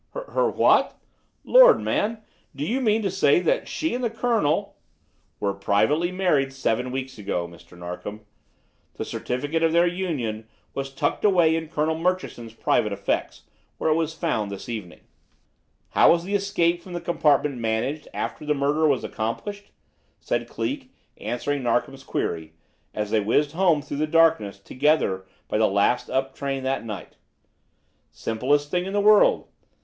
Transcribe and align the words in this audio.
"Her 0.15 0.49
what? 0.49 0.99
Lord, 1.43 1.79
man, 1.79 2.23
do 2.55 2.65
you 2.65 2.81
mean 2.81 3.03
to 3.03 3.11
say 3.11 3.39
that 3.41 3.67
she 3.67 3.93
and 3.93 4.03
the 4.03 4.09
colonel" 4.09 4.77
"Were 5.39 5.53
privately 5.53 6.11
married 6.11 6.53
seven 6.53 6.91
weeks 6.91 7.19
ago, 7.19 7.47
Mr. 7.47 7.77
Narkom. 7.77 8.21
The 8.95 9.05
certificate 9.05 9.61
of 9.61 9.73
their 9.73 9.85
union 9.85 10.47
was 10.73 10.91
tucked 10.91 11.23
away 11.23 11.55
in 11.55 11.67
Colonel 11.69 11.95
Murchison's 11.95 12.55
private 12.55 12.91
effects, 12.91 13.43
where 13.77 13.91
it 13.91 13.95
was 13.95 14.15
found 14.15 14.49
this 14.49 14.67
evening." 14.67 15.01
"How 15.89 16.09
was 16.11 16.23
the 16.23 16.33
escape 16.33 16.81
from 16.81 16.93
the 16.93 16.99
compartment 17.01 17.59
managed 17.59 18.07
after 18.11 18.43
the 18.43 18.55
murder 18.55 18.87
was 18.87 19.03
accomplished?" 19.03 19.69
said 20.19 20.49
Cleek, 20.49 20.91
answering 21.17 21.61
Narkom's 21.61 22.03
query, 22.03 22.53
as 22.95 23.11
they 23.11 23.19
whizzed 23.19 23.51
home 23.51 23.83
through 23.83 23.97
the 23.97 24.07
darkness 24.07 24.57
together 24.57 25.27
by 25.47 25.59
the 25.59 25.67
last 25.69 26.09
up 26.09 26.33
train 26.33 26.63
that 26.63 26.83
night. 26.83 27.17
"Simplest 28.09 28.71
thing 28.71 28.85
in 28.87 28.93
the 28.93 28.99
world. 28.99 29.47